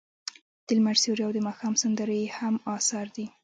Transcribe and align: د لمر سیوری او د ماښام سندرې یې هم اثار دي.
د 0.65 0.67
لمر 0.77 0.95
سیوری 1.01 1.23
او 1.25 1.31
د 1.35 1.39
ماښام 1.47 1.73
سندرې 1.81 2.17
یې 2.23 2.29
هم 2.37 2.55
اثار 2.75 3.07
دي. 3.15 3.25